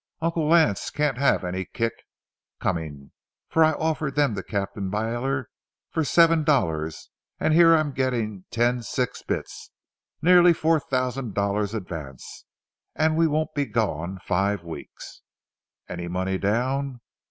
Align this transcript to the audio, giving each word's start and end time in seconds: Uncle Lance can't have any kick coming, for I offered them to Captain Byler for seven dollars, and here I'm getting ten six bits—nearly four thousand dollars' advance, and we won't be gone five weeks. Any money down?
Uncle 0.19 0.47
Lance 0.49 0.89
can't 0.89 1.19
have 1.19 1.43
any 1.43 1.63
kick 1.63 1.93
coming, 2.59 3.11
for 3.49 3.63
I 3.63 3.73
offered 3.73 4.15
them 4.15 4.33
to 4.33 4.41
Captain 4.41 4.89
Byler 4.89 5.47
for 5.91 6.03
seven 6.03 6.43
dollars, 6.43 7.11
and 7.39 7.53
here 7.53 7.75
I'm 7.75 7.91
getting 7.91 8.45
ten 8.49 8.81
six 8.81 9.21
bits—nearly 9.21 10.53
four 10.53 10.79
thousand 10.79 11.35
dollars' 11.35 11.75
advance, 11.75 12.45
and 12.95 13.15
we 13.15 13.27
won't 13.27 13.53
be 13.53 13.67
gone 13.67 14.17
five 14.25 14.63
weeks. 14.63 15.21
Any 15.87 16.07
money 16.07 16.39
down? 16.39 17.01